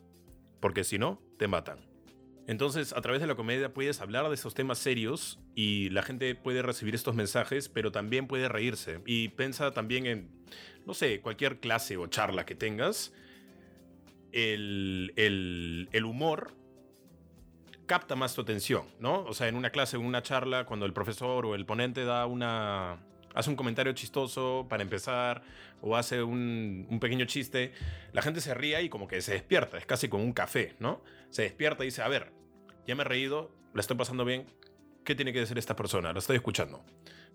porque 0.60 0.84
si 0.84 1.00
no, 1.00 1.22
te 1.38 1.48
matan. 1.48 1.93
Entonces, 2.48 2.94
a 2.94 3.02
través 3.02 3.22
de 3.22 3.28
la 3.28 3.36
comedia 3.36 3.74
puedes 3.74 4.02
hablar 4.02 4.28
de 4.28 4.36
esos 4.36 4.54
temas 4.54 4.78
serios 4.78 5.40
y 5.56 5.90
la 5.90 6.04
gente 6.04 6.36
puede 6.36 6.62
recibir 6.62 6.94
estos 6.94 7.16
mensajes, 7.16 7.70
pero 7.70 7.92
también 7.92 8.28
puede 8.28 8.50
reírse. 8.50 9.00
Y 9.06 9.30
piensa 9.30 9.72
también 9.72 10.06
en, 10.06 10.30
no 10.86 10.94
sé, 10.94 11.22
cualquier 11.22 11.60
clase 11.60 11.96
o 11.96 12.08
charla 12.08 12.46
que 12.46 12.56
tengas, 12.56 13.14
el, 14.34 15.14
el, 15.16 15.88
el 15.92 16.06
humor 16.06 16.56
capta 17.86 18.16
más 18.16 18.34
tu 18.36 18.42
atención, 18.42 18.88
¿no? 19.00 19.24
O 19.24 19.34
sea, 19.34 19.48
en 19.48 19.56
una 19.56 19.70
clase, 19.70 19.98
en 19.98 20.06
una 20.06 20.22
charla, 20.22 20.66
cuando 20.66 20.86
el 20.86 20.94
profesor 20.94 21.46
o 21.46 21.56
el 21.56 21.66
ponente 21.66 22.04
da 22.04 22.26
una, 22.26 23.00
hace 23.34 23.50
un 23.50 23.56
comentario 23.56 23.94
chistoso 23.94 24.66
para 24.70 24.84
empezar 24.84 25.42
o 25.82 25.96
hace 25.96 26.24
un, 26.24 26.98
pequeño 27.02 27.26
chiste, 27.26 27.74
la 28.14 28.22
gente 28.22 28.42
se 28.42 28.54
ría 28.54 28.82
y 28.82 28.90
como 28.90 29.08
que 29.08 29.22
se 29.22 29.34
despierta, 29.34 29.78
es 29.78 29.86
casi 29.86 30.08
como 30.08 30.24
un 30.24 30.34
café, 30.34 30.76
¿no? 30.80 31.04
Se 31.30 31.42
despierta 31.42 31.84
y 31.84 31.88
dice, 31.88 32.02
a 32.02 32.08
ver, 32.08 32.32
ya 32.88 32.96
me 32.96 33.02
he 33.02 33.06
reído, 33.06 33.52
la 33.74 33.82
estoy 33.82 33.98
pasando 33.98 34.24
bien, 34.24 34.46
¿qué 35.04 35.16
tiene 35.16 35.34
que 35.34 35.40
decir 35.40 35.58
esta 35.58 35.76
persona? 35.76 36.14
La 36.14 36.20
estoy 36.20 36.36
escuchando. 36.36 36.84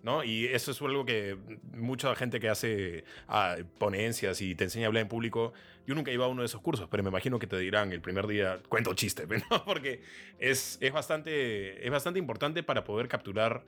¿No? 0.00 0.22
Y 0.22 0.46
eso 0.46 0.70
es 0.70 0.80
algo 0.80 1.04
que 1.04 1.36
mucha 1.72 2.14
gente 2.14 2.38
que 2.38 2.48
hace 2.48 3.02
ah, 3.26 3.56
ponencias 3.78 4.40
y 4.40 4.54
te 4.54 4.62
enseña 4.62 4.86
a 4.86 4.88
hablar 4.88 5.02
en 5.02 5.08
público, 5.08 5.52
yo 5.88 5.96
nunca 5.96 6.12
ido 6.12 6.22
a 6.22 6.28
uno 6.28 6.42
de 6.42 6.46
esos 6.46 6.60
cursos, 6.60 6.86
pero 6.88 7.02
me 7.02 7.08
imagino 7.08 7.40
que 7.40 7.48
te 7.48 7.58
dirán 7.58 7.90
el 7.90 8.00
primer 8.00 8.28
día, 8.28 8.60
cuento 8.68 8.94
chiste, 8.94 9.26
¿no? 9.50 9.64
Porque 9.64 10.00
es, 10.38 10.78
es, 10.80 10.92
bastante, 10.92 11.84
es 11.84 11.90
bastante 11.90 12.20
importante 12.20 12.62
para 12.62 12.84
poder 12.84 13.08
capturar 13.08 13.64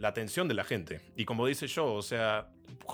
la 0.00 0.08
atención 0.08 0.48
de 0.48 0.54
la 0.54 0.64
gente. 0.64 1.02
Y 1.14 1.26
como 1.26 1.46
dice 1.46 1.66
yo, 1.66 1.92
o 1.92 2.00
sea, 2.00 2.48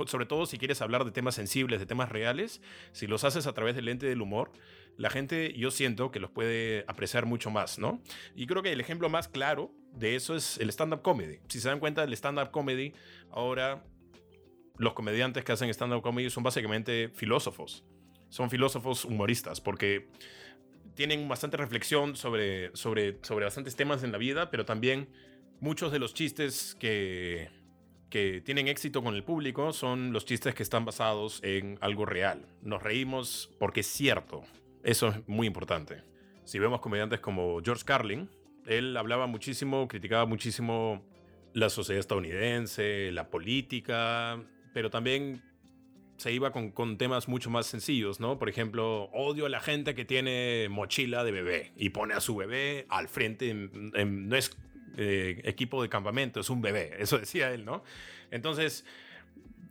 sobre 0.06 0.26
todo 0.26 0.44
si 0.44 0.58
quieres 0.58 0.82
hablar 0.82 1.04
de 1.04 1.12
temas 1.12 1.36
sensibles, 1.36 1.78
de 1.78 1.86
temas 1.86 2.08
reales, 2.08 2.60
si 2.92 3.06
los 3.06 3.22
haces 3.22 3.46
a 3.46 3.52
través 3.54 3.76
del 3.76 3.84
lente 3.84 4.06
del 4.06 4.20
humor, 4.20 4.50
la 4.96 5.08
gente 5.08 5.52
yo 5.56 5.70
siento 5.70 6.10
que 6.10 6.18
los 6.18 6.30
puede 6.30 6.84
apreciar 6.88 7.24
mucho 7.24 7.48
más, 7.50 7.78
¿no? 7.78 8.02
Y 8.34 8.46
creo 8.48 8.60
que 8.60 8.72
el 8.72 8.80
ejemplo 8.80 9.08
más 9.08 9.28
claro 9.28 9.70
de 9.92 10.16
eso 10.16 10.34
es 10.34 10.58
el 10.58 10.68
stand-up 10.70 11.02
comedy. 11.02 11.38
Si 11.48 11.60
se 11.60 11.68
dan 11.68 11.78
cuenta, 11.78 12.02
el 12.02 12.12
stand-up 12.12 12.50
comedy, 12.50 12.92
ahora 13.30 13.84
los 14.76 14.92
comediantes 14.94 15.44
que 15.44 15.52
hacen 15.52 15.70
stand-up 15.70 16.02
comedy 16.02 16.28
son 16.28 16.42
básicamente 16.42 17.10
filósofos. 17.14 17.84
Son 18.30 18.50
filósofos 18.50 19.04
humoristas, 19.04 19.60
porque 19.60 20.08
tienen 20.94 21.28
bastante 21.28 21.56
reflexión 21.56 22.16
sobre, 22.16 22.74
sobre, 22.74 23.18
sobre 23.22 23.44
bastantes 23.44 23.76
temas 23.76 24.02
en 24.02 24.10
la 24.10 24.18
vida, 24.18 24.50
pero 24.50 24.64
también 24.64 25.08
muchos 25.60 25.92
de 25.92 25.98
los 25.98 26.14
chistes 26.14 26.76
que, 26.78 27.50
que 28.10 28.40
tienen 28.40 28.68
éxito 28.68 29.02
con 29.02 29.14
el 29.14 29.24
público 29.24 29.72
son 29.72 30.12
los 30.12 30.24
chistes 30.24 30.54
que 30.54 30.62
están 30.62 30.84
basados 30.84 31.40
en 31.42 31.78
algo 31.80 32.06
real. 32.06 32.46
Nos 32.62 32.82
reímos 32.82 33.50
porque 33.58 33.80
es 33.80 33.86
cierto, 33.86 34.42
eso 34.82 35.08
es 35.08 35.28
muy 35.28 35.46
importante. 35.46 36.02
Si 36.44 36.58
vemos 36.58 36.80
comediantes 36.80 37.20
como 37.20 37.60
George 37.64 37.84
Carlin, 37.84 38.30
él 38.66 38.96
hablaba 38.96 39.26
muchísimo, 39.26 39.88
criticaba 39.88 40.26
muchísimo 40.26 41.04
la 41.54 41.70
sociedad 41.70 42.00
estadounidense, 42.00 43.10
la 43.12 43.30
política, 43.30 44.42
pero 44.72 44.90
también 44.90 45.42
se 46.16 46.32
iba 46.32 46.52
con, 46.52 46.70
con, 46.70 46.98
temas 46.98 47.28
mucho 47.28 47.50
más 47.50 47.66
sencillos, 47.66 48.20
¿no? 48.20 48.38
Por 48.38 48.48
ejemplo, 48.48 49.04
odio 49.12 49.46
a 49.46 49.48
la 49.48 49.60
gente 49.60 49.94
que 49.94 50.04
tiene 50.04 50.68
mochila 50.70 51.24
de 51.24 51.32
bebé 51.32 51.72
y 51.76 51.90
pone 51.90 52.14
a 52.14 52.20
su 52.20 52.36
bebé 52.36 52.86
al 52.88 53.08
frente, 53.08 53.52
no 53.54 54.36
es 54.36 54.56
eh, 54.96 55.40
equipo 55.44 55.82
de 55.82 55.88
campamento, 55.88 56.40
es 56.40 56.50
un 56.50 56.60
bebé, 56.60 56.94
eso 56.98 57.18
decía 57.18 57.52
él, 57.52 57.64
¿no? 57.64 57.84
Entonces, 58.30 58.84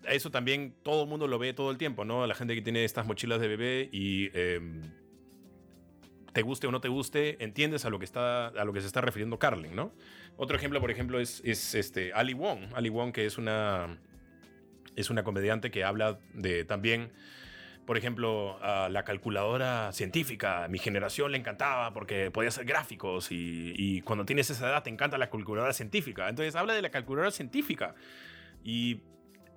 eso 0.08 0.32
también 0.32 0.75
todo 0.84 1.03
el 1.03 1.10
mundo 1.10 1.27
lo 1.27 1.39
ve 1.39 1.53
todo 1.53 1.72
el 1.72 1.77
tiempo, 1.77 2.05
¿no? 2.05 2.25
La 2.27 2.36
gente 2.36 2.55
que 2.55 2.62
tiene 2.62 2.84
estas 2.86 3.05
mochilas 3.05 3.39
de 3.39 3.48
bebé 3.48 3.89
y... 3.91 4.29
Em, 4.38 4.82
te 6.36 6.41
guste 6.41 6.67
o 6.67 6.72
no 6.72 6.82
te 6.82 6.89
guste, 6.89 7.41
entiendes 7.41 7.86
a 7.86 7.89
lo 7.89 7.98
que, 7.98 8.03
está, 8.03 8.48
a 8.48 8.65
lo 8.65 8.74
que 8.74 8.82
se 8.82 8.88
está 8.88 9.00
refiriendo 9.00 9.39
Carlin, 9.39 9.74
¿no? 9.74 9.94
Otro 10.36 10.58
ejemplo, 10.58 10.82
por 10.82 10.91
ejemplo, 10.91 11.17
es, 11.22 11.41
es 11.46 11.75
este, 11.75 12.12
Ali 12.12 12.34
Wong. 12.34 12.74
Ali 12.74 12.89
Wong, 12.89 13.13
que 13.13 13.25
es 13.25 13.38
una, 13.38 13.98
es 14.98 15.10
una 15.10 15.24
comediante 15.24 15.72
que 15.72 15.86
habla 15.86 16.20
de 16.34 16.65
también, 16.65 17.13
por 17.85 17.97
ejemplo, 17.97 18.59
la 18.89 19.03
calculadora 19.03 19.91
científica. 19.91 20.67
Mi 20.69 20.79
generación 20.79 21.31
le 21.31 21.37
encantaba 21.37 21.93
porque 21.93 22.31
podía 22.31 22.49
hacer 22.49 22.65
gráficos 22.65 23.31
y, 23.31 23.73
y 23.75 24.01
cuando 24.01 24.25
tienes 24.25 24.49
esa 24.49 24.69
edad 24.69 24.83
te 24.83 24.89
encanta 24.89 25.17
la 25.17 25.29
calculadora 25.29 25.73
científica. 25.73 26.29
Entonces 26.29 26.55
habla 26.55 26.73
de 26.73 26.81
la 26.81 26.89
calculadora 26.89 27.31
científica. 27.31 27.95
Y 28.63 29.01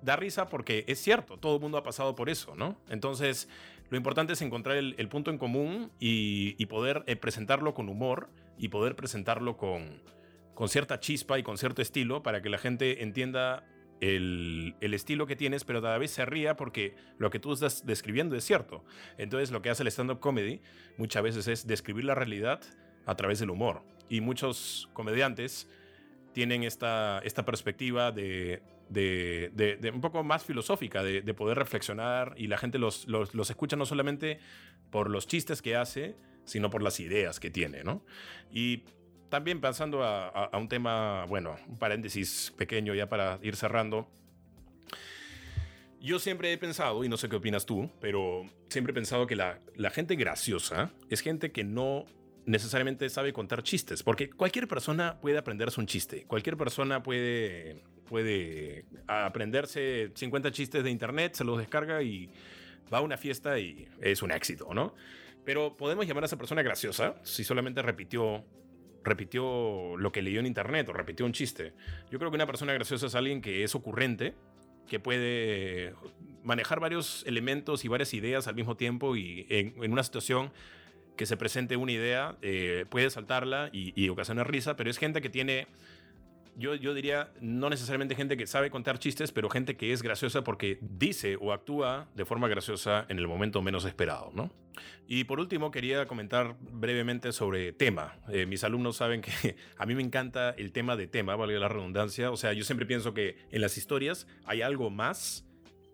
da 0.01 0.15
risa 0.15 0.47
porque 0.47 0.85
es 0.87 0.99
cierto, 0.99 1.37
todo 1.37 1.55
el 1.55 1.61
mundo 1.61 1.77
ha 1.77 1.83
pasado 1.83 2.15
por 2.15 2.29
eso, 2.29 2.55
¿no? 2.55 2.77
Entonces, 2.89 3.49
lo 3.89 3.97
importante 3.97 4.33
es 4.33 4.41
encontrar 4.41 4.77
el, 4.77 5.09
punto 5.09 5.31
en 5.31 5.37
común 5.37 5.91
y, 5.99 6.65
poder 6.67 7.03
eh, 7.07 7.15
presentarlo 7.15 7.73
con 7.73 7.89
humor 7.89 8.29
y 8.57 8.69
poder 8.69 8.95
presentarlo 8.95 9.57
con, 9.57 10.01
con 10.53 10.69
cierta 10.69 10.99
chispa 10.99 11.39
y 11.39 11.43
con 11.43 11.57
cierto 11.57 11.81
estilo 11.81 12.21
para 12.21 12.41
que 12.41 12.49
la 12.49 12.57
gente 12.57 13.03
entienda 13.03 13.65
el, 14.01 14.75
estilo 14.81 15.27
que 15.27 15.35
tienes, 15.35 15.63
pero 15.63 15.81
cada 15.81 15.97
vez 15.97 16.11
se 16.11 16.25
ría 16.25 16.55
porque 16.55 16.95
lo 17.17 17.29
que 17.29 17.39
tú 17.39 17.53
estás 17.53 17.85
describiendo 17.85 18.35
es 18.35 18.43
cierto. 18.43 18.83
Entonces 19.17 19.51
lo 19.51 19.61
que 19.61 19.69
hace 19.69 19.83
el 19.83 19.87
stand-up 19.87 20.19
comedy 20.19 20.61
muchas 20.97 21.23
veces 21.23 21.47
es 21.47 21.67
describir 21.67 22.05
la 22.05 22.15
realidad 22.15 22.61
a 23.05 23.15
través 23.15 23.39
del 23.39 23.49
humor. 23.49 23.81
Y 24.09 24.21
muchos 24.21 24.89
comediantes 24.93 25.69
tienen 26.33 26.63
esta, 26.63 27.21
perspectiva 27.45 28.11
de, 28.11 28.61
un 29.93 30.01
poco 30.01 30.23
más 30.23 30.43
filosófica, 30.43 31.03
de, 31.03 31.33
poder 31.33 31.57
reflexionar 31.57 32.33
y 32.37 32.47
la 32.47 32.57
gente 32.57 32.79
los, 32.79 33.07
los, 33.07 33.49
escucha 33.49 33.75
no 33.75 33.85
solamente 33.85 34.39
por 34.89 35.09
los 35.09 35.27
chistes 35.27 35.61
que 35.61 35.75
hace, 35.75 36.15
sino 36.45 36.69
por 36.69 36.81
las 36.81 36.99
ideas 36.99 37.39
que 37.39 37.51
tiene, 37.51 37.83
¿no? 37.83 38.03
Y 38.51 38.83
también 39.29 39.61
pensando 39.61 40.03
a, 40.03 40.49
un 40.57 40.67
tema, 40.67 41.25
bueno, 41.25 41.55
un 41.67 41.77
paréntesis 41.77 42.53
pequeño 42.57 42.93
ya 42.93 43.07
para 43.07 43.39
ir 43.41 43.55
cerrando. 43.55 44.07
Yo 46.01 46.19
siempre 46.19 46.53
he 46.53 46.57
pensado, 46.57 47.03
y 47.03 47.09
no 47.09 47.17
sé 47.17 47.29
qué 47.29 47.35
opinas 47.35 47.65
tú, 47.65 47.89
pero 47.99 48.49
siempre 48.69 48.91
he 48.91 48.93
pensado 48.93 49.27
que 49.27 49.35
la, 49.35 49.59
la 49.75 49.89
gente 49.89 50.15
graciosa 50.15 50.91
es 51.09 51.21
gente 51.21 51.51
que 51.51 51.63
no 51.63 52.05
necesariamente 52.45 53.09
sabe 53.09 53.33
contar 53.33 53.63
chistes, 53.63 54.01
porque 54.01 54.29
cualquier 54.29 54.67
persona 54.67 55.19
puede 55.19 55.37
aprenderse 55.37 55.79
un 55.79 55.87
chiste, 55.87 56.25
cualquier 56.25 56.57
persona 56.57 57.03
puede 57.03 57.83
puede 58.09 58.85
aprenderse 59.07 60.11
50 60.15 60.51
chistes 60.51 60.83
de 60.83 60.89
internet, 60.89 61.35
se 61.35 61.43
los 61.43 61.59
descarga 61.59 62.01
y 62.01 62.31
va 62.91 62.97
a 62.97 63.01
una 63.01 63.17
fiesta 63.17 63.59
y 63.59 63.87
es 64.01 64.23
un 64.23 64.31
éxito, 64.31 64.73
¿no? 64.73 64.95
Pero 65.45 65.77
podemos 65.77 66.07
llamar 66.07 66.23
a 66.23 66.25
esa 66.25 66.37
persona 66.37 66.63
graciosa 66.63 67.15
si 67.23 67.43
solamente 67.43 67.83
repitió 67.83 68.43
repitió 69.03 69.95
lo 69.97 70.11
que 70.11 70.21
leyó 70.21 70.39
en 70.39 70.45
internet 70.45 70.87
o 70.89 70.93
repitió 70.93 71.25
un 71.25 71.33
chiste. 71.33 71.73
Yo 72.11 72.19
creo 72.19 72.31
que 72.31 72.35
una 72.35 72.45
persona 72.45 72.73
graciosa 72.73 73.07
es 73.07 73.15
alguien 73.15 73.41
que 73.41 73.63
es 73.63 73.75
ocurrente, 73.75 74.35
que 74.87 74.99
puede 74.99 75.93
manejar 76.43 76.79
varios 76.79 77.23
elementos 77.27 77.85
y 77.85 77.87
varias 77.87 78.13
ideas 78.13 78.47
al 78.47 78.55
mismo 78.55 78.75
tiempo 78.75 79.15
y 79.15 79.45
en, 79.49 79.91
una 79.91 80.03
situación 80.03 80.51
que 81.15 81.25
se 81.25 81.37
presente 81.37 81.75
una 81.75 81.91
idea, 81.91 82.37
eh, 82.41 82.85
puede 82.89 83.09
saltarla 83.09 83.69
y, 83.73 83.93
y 84.01 84.09
ocasionar 84.09 84.49
risa, 84.49 84.75
pero 84.75 84.89
es 84.89 84.97
gente 84.97 85.21
que 85.21 85.29
tiene 85.29 85.67
yo, 86.59 86.75
yo 86.75 86.93
diría, 86.93 87.31
no 87.41 87.69
necesariamente 87.69 88.15
gente 88.15 88.37
que 88.37 88.45
sabe 88.45 88.69
contar 88.69 88.99
chistes, 88.99 89.31
pero 89.31 89.49
gente 89.49 89.77
que 89.77 89.93
es 89.93 90.03
graciosa 90.03 90.43
porque 90.43 90.77
dice 90.81 91.37
o 91.39 91.53
actúa 91.53 92.07
de 92.15 92.25
forma 92.25 92.47
graciosa 92.47 93.05
en 93.09 93.17
el 93.17 93.27
momento 93.27 93.61
menos 93.61 93.85
esperado, 93.85 94.31
¿no? 94.35 94.51
Y 95.07 95.23
por 95.23 95.39
último, 95.39 95.71
quería 95.71 96.05
comentar 96.05 96.55
brevemente 96.59 97.31
sobre 97.31 97.73
tema. 97.73 98.17
Eh, 98.31 98.45
mis 98.45 98.63
alumnos 98.63 98.97
saben 98.97 99.21
que 99.21 99.31
a 99.77 99.85
mí 99.85 99.95
me 99.95 100.03
encanta 100.03 100.51
el 100.51 100.71
tema 100.71 100.95
de 100.95 101.07
tema, 101.07 101.35
valga 101.35 101.59
la 101.59 101.67
redundancia. 101.67 102.31
O 102.31 102.37
sea, 102.37 102.53
yo 102.53 102.63
siempre 102.63 102.85
pienso 102.85 103.13
que 103.13 103.37
en 103.51 103.61
las 103.61 103.77
historias 103.77 104.27
hay 104.45 104.61
algo 104.61 104.89
más 104.89 105.45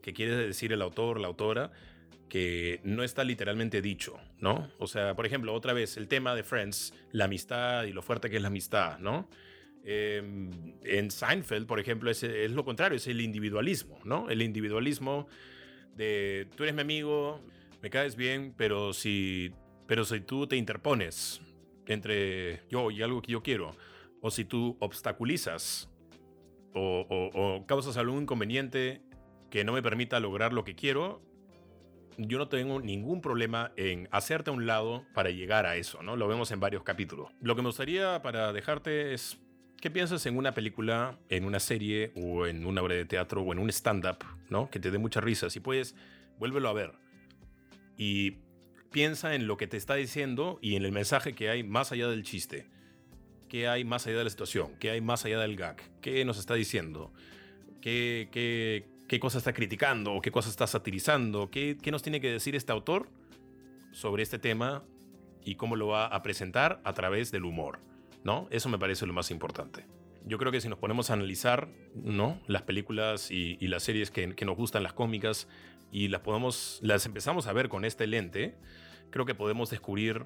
que 0.01 0.13
quiere 0.13 0.35
decir 0.35 0.73
el 0.73 0.81
autor, 0.81 1.19
la 1.19 1.27
autora, 1.27 1.71
que 2.29 2.81
no 2.83 3.03
está 3.03 3.23
literalmente 3.23 3.81
dicho, 3.81 4.19
¿no? 4.39 4.69
O 4.77 4.87
sea, 4.87 5.15
por 5.15 5.25
ejemplo, 5.25 5.53
otra 5.53 5.73
vez, 5.73 5.97
el 5.97 6.07
tema 6.07 6.35
de 6.35 6.43
Friends, 6.43 6.93
la 7.11 7.25
amistad 7.25 7.85
y 7.85 7.93
lo 7.93 8.01
fuerte 8.01 8.29
que 8.29 8.35
es 8.35 8.41
la 8.41 8.49
amistad, 8.49 8.99
¿no? 8.99 9.29
Em, 9.87 10.49
en 10.83 11.11
Seinfeld, 11.11 11.67
por 11.67 11.79
ejemplo, 11.79 12.09
es, 12.09 12.23
es, 12.23 12.51
lo 12.51 12.65
contrario, 12.65 12.97
es 12.97 13.05
el 13.05 13.21
individualismo, 13.21 13.99
¿no? 14.03 14.31
El 14.31 14.41
individualismo 14.41 15.27
de 15.95 16.47
tú 16.57 16.63
eres 16.63 16.73
mi 16.73 16.81
amigo, 16.81 17.39
me 17.83 17.91
caes 17.91 18.15
bien, 18.15 18.55
pero 18.57 18.93
si, 18.93 19.51
pero 19.85 20.03
si 20.03 20.21
tú 20.21 20.47
te 20.47 20.55
interpones 20.55 21.39
entre 21.85 22.63
yo 22.67 22.89
y 22.89 23.03
algo 23.03 23.21
que 23.21 23.31
yo 23.31 23.43
quiero, 23.43 23.75
o 24.21 24.31
si 24.31 24.43
tú 24.43 24.75
obstaculizas 24.79 25.87
o, 26.73 27.05
o 27.07 27.67
causas 27.67 27.95
algún 27.97 28.23
inconveniente 28.23 29.03
que 29.51 29.63
no 29.63 29.71
me 29.71 29.83
permita 29.83 30.19
lograr 30.19 30.51
lo 30.51 30.63
que 30.63 30.73
quiero, 30.73 31.21
yo 32.17 32.39
no 32.39 32.47
tengo 32.47 32.81
ningún 32.81 33.21
problema 33.21 33.71
en 33.75 34.07
hacerte 34.11 34.49
a 34.49 34.53
un 34.53 34.65
lado 34.65 35.05
para 35.13 35.29
llegar 35.29 35.67
a 35.67 35.75
eso, 35.75 36.01
¿no? 36.01 36.15
Lo 36.15 36.27
vemos 36.27 36.49
en 36.51 36.59
varios 36.59 36.81
capítulos. 36.81 37.29
Lo 37.39 37.55
que 37.55 37.61
me 37.61 37.67
gustaría 37.67 38.21
para 38.23 38.51
dejarte 38.51 39.13
es 39.13 39.44
¿Qué 39.85 39.91
piensas 39.91 40.25
en 40.25 40.35
una 40.35 40.55
película, 40.55 41.19
en 41.29 41.45
una 41.45 41.59
serie 41.59 42.11
o 42.15 42.47
en 42.47 42.65
una 42.65 42.81
obra 42.81 42.95
de 42.95 43.05
teatro 43.05 43.43
o 43.43 43.53
en 43.53 43.59
un 43.59 43.69
stand-up, 43.69 44.17
¿no? 44.49 44.67
Que 44.71 44.79
te 44.79 44.89
dé 44.89 44.97
mucha 44.97 45.21
risa. 45.21 45.51
Si 45.51 45.59
puedes, 45.59 45.93
vuélvelo 46.39 46.69
a 46.69 46.73
ver. 46.73 46.93
Y 47.95 48.37
piensa 48.91 49.35
en 49.35 49.45
lo 49.45 49.57
que 49.57 49.67
te 49.67 49.77
está 49.77 49.93
diciendo 49.93 50.57
y 50.59 50.75
en 50.75 50.85
el 50.85 50.91
mensaje 50.91 51.35
que 51.35 51.51
hay 51.51 51.61
más 51.61 51.91
allá 51.91 52.07
del 52.07 52.23
chiste. 52.23 52.65
¿Qué 53.47 53.67
hay 53.67 53.83
más 53.83 54.07
allá 54.07 54.17
de 54.17 54.23
la 54.23 54.31
situación? 54.31 54.75
¿Qué 54.79 54.89
hay 54.89 55.01
más 55.01 55.23
allá 55.23 55.39
del 55.39 55.55
gag? 55.55 55.77
¿Qué 56.01 56.25
nos 56.25 56.39
está 56.39 56.55
diciendo? 56.55 57.13
¿Qué, 57.79 58.29
qué, 58.31 58.87
qué 59.07 59.19
cosa 59.19 59.37
está 59.37 59.53
criticando? 59.53 60.19
¿Qué 60.19 60.31
cosa 60.31 60.49
está 60.49 60.65
satirizando? 60.65 61.51
¿Qué, 61.51 61.77
¿Qué 61.79 61.91
nos 61.91 62.01
tiene 62.01 62.19
que 62.19 62.31
decir 62.31 62.55
este 62.55 62.71
autor 62.71 63.07
sobre 63.91 64.23
este 64.23 64.39
tema 64.39 64.83
y 65.43 65.53
cómo 65.53 65.75
lo 65.75 65.89
va 65.89 66.07
a 66.07 66.23
presentar 66.23 66.81
a 66.83 66.93
través 66.93 67.29
del 67.29 67.45
humor? 67.45 67.81
¿No? 68.25 68.47
Eso 68.49 68.67
me 68.69 68.79
parece 68.79 69.05
lo 69.05 69.13
más 69.13 69.31
importante. 69.31 69.85
Yo 70.25 70.39
creo 70.39 70.51
que 70.51 70.59
si 70.59 70.67
nos 70.67 70.79
ponemos 70.79 71.11
a 71.11 71.13
analizar, 71.13 71.69
¿no? 71.93 72.41
Las 72.47 72.63
películas 72.63 73.29
y, 73.29 73.55
las 73.67 73.83
series 73.83 74.09
que, 74.09 74.27
nos 74.45 74.57
gustan, 74.57 74.81
las 74.81 74.93
cómicas, 74.93 75.47
y 75.91 76.07
las, 76.07 76.21
podemos, 76.21 76.79
las 76.81 77.05
empezamos 77.05 77.45
a 77.45 77.53
ver 77.53 77.69
con 77.69 77.85
este 77.85 78.07
lente, 78.07 78.57
creo 79.11 79.25
que 79.25 79.35
podemos 79.35 79.69
descubrir 79.69 80.25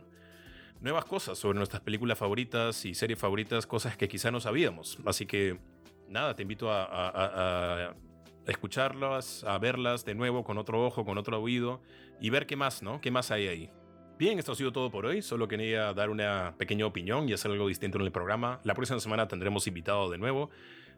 nuevas 0.80 1.04
cosas 1.04 1.38
sobre 1.38 1.58
nuestras 1.58 1.82
películas 1.82 2.18
favoritas 2.18 2.86
y 2.86 2.96
series 2.96 3.20
favoritas, 3.20 3.68
cosas 3.68 3.98
que 3.98 4.08
quizá 4.08 4.32
no 4.32 4.40
sabíamos. 4.40 4.98
Así 5.06 5.26
que 5.26 5.60
nada, 6.08 6.38
te 6.38 6.44
invito 6.44 6.72
a, 6.72 6.88
a, 6.90 7.96
escucharlas, 8.48 9.44
a 9.44 9.58
verlas 9.58 10.06
de 10.06 10.16
nuevo 10.16 10.46
con 10.46 10.58
otro 10.58 10.86
ojo, 10.86 11.04
con 11.04 11.18
otro 11.18 11.40
oído 11.42 11.82
y 12.22 12.30
ver 12.30 12.48
qué 12.48 12.56
más, 12.56 12.82
¿no? 12.82 13.02
¿Qué 13.02 13.12
más 13.12 13.30
hay 13.30 13.48
ahí? 13.50 13.70
Bien, 14.20 14.38
esto 14.38 14.52
ha 14.52 14.56
sido 14.56 14.74
todo 14.74 14.92
por 14.92 15.06
hoy. 15.06 15.22
Solo 15.22 15.48
quería 15.48 15.94
dar 15.94 16.10
una 16.10 16.54
pequeña 16.58 16.86
opinión 16.86 17.30
y 17.30 17.32
hacer 17.32 17.52
algo 17.52 17.70
distinto 17.70 18.00
en 18.00 18.04
el 18.04 18.12
programa. 18.12 18.60
La 18.66 18.74
próxima 18.74 19.00
semana 19.00 19.30
tendremos 19.30 19.66
invitado 19.66 20.12
de 20.12 20.18
nuevo. 20.18 20.50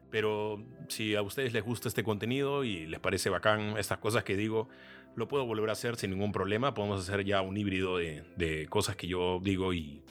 Pero 0.09 0.65
si 0.87 1.13
a 1.13 1.21
ustedes 1.21 1.53
les 1.53 1.63
gusta 1.63 1.87
este 1.87 2.03
contenido 2.03 2.63
y 2.63 2.87
les 2.87 2.99
parece 2.99 3.29
bacán 3.29 3.77
estas 3.77 3.99
cosas 3.99 4.23
que 4.23 4.35
digo, 4.35 4.69
lo 5.15 5.27
puedo 5.27 5.45
volver 5.45 5.69
a 5.69 5.73
hacer 5.73 5.97
sin 5.97 6.09
ningún 6.09 6.31
problema. 6.31 6.73
Podemos 6.73 6.99
hacer 6.99 7.23
ya 7.23 7.41
un 7.41 7.55
híbrido 7.55 7.97
de, 7.97 8.23
de 8.37 8.65
cosas 8.69 8.95
que 8.95 9.05
yo 9.05 9.39
digo 9.39 9.71
y 9.71 10.01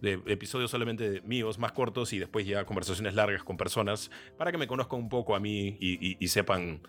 de 0.00 0.22
episodios 0.24 0.70
solamente 0.70 1.20
míos, 1.26 1.58
más 1.58 1.72
cortos, 1.72 2.14
y 2.14 2.18
después 2.18 2.46
ya 2.46 2.64
conversaciones 2.64 3.14
largas 3.14 3.44
con 3.44 3.58
personas 3.58 4.10
para 4.38 4.52
que 4.52 4.56
me 4.56 4.66
conozcan 4.66 5.00
un 5.00 5.10
poco 5.10 5.36
a 5.36 5.40
mí 5.40 5.76
y, 5.80 6.28
sepan 6.28 6.80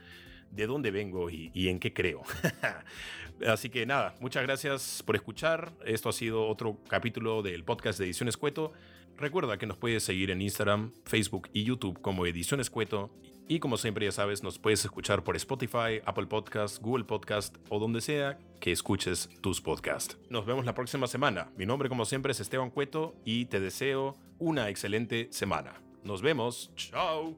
de 0.51 0.67
dónde 0.67 0.91
vengo 0.91 1.29
y, 1.29 1.51
y 1.53 1.69
en 1.69 1.79
qué 1.79 1.93
creo. 1.93 2.23
Así 3.47 3.69
que 3.69 3.85
nada, 3.85 4.15
muchas 4.19 4.43
gracias 4.43 5.03
por 5.05 5.15
escuchar. 5.15 5.71
Esto 5.85 6.09
ha 6.09 6.13
sido 6.13 6.47
otro 6.47 6.77
capítulo 6.87 7.41
del 7.41 7.63
podcast 7.63 7.99
de 7.99 8.05
Ediciones 8.05 8.37
Cueto. 8.37 8.73
Recuerda 9.17 9.57
que 9.57 9.65
nos 9.65 9.77
puedes 9.77 10.03
seguir 10.03 10.31
en 10.31 10.41
Instagram, 10.41 10.93
Facebook 11.05 11.49
y 11.53 11.63
YouTube 11.63 12.01
como 12.01 12.25
Ediciones 12.25 12.69
Cueto. 12.69 13.09
Y 13.49 13.59
como 13.59 13.77
siempre 13.77 14.05
ya 14.05 14.11
sabes, 14.11 14.43
nos 14.43 14.59
puedes 14.59 14.85
escuchar 14.85 15.23
por 15.23 15.35
Spotify, 15.35 16.01
Apple 16.05 16.27
Podcast, 16.27 16.79
Google 16.81 17.03
Podcast 17.03 17.57
o 17.69 17.79
donde 17.79 17.99
sea 17.99 18.37
que 18.59 18.71
escuches 18.71 19.27
tus 19.41 19.59
podcasts. 19.59 20.17
Nos 20.29 20.45
vemos 20.45 20.65
la 20.65 20.75
próxima 20.75 21.07
semana. 21.07 21.49
Mi 21.57 21.65
nombre 21.65 21.89
como 21.89 22.05
siempre 22.05 22.31
es 22.31 22.39
Esteban 22.39 22.69
Cueto 22.69 23.15
y 23.25 23.45
te 23.45 23.59
deseo 23.59 24.15
una 24.37 24.69
excelente 24.69 25.29
semana. 25.31 25.81
Nos 26.03 26.21
vemos. 26.21 26.71
Chao. 26.75 27.35